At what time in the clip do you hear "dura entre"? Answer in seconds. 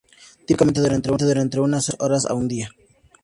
0.81-1.59